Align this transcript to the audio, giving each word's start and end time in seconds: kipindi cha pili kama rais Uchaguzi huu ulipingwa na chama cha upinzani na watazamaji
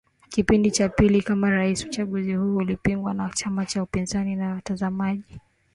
kipindi 0.29 0.71
cha 0.71 0.89
pili 0.89 1.21
kama 1.21 1.49
rais 1.49 1.85
Uchaguzi 1.85 2.35
huu 2.35 2.55
ulipingwa 2.55 3.13
na 3.13 3.29
chama 3.29 3.65
cha 3.65 3.83
upinzani 3.83 4.35
na 4.35 4.53
watazamaji 4.53 5.39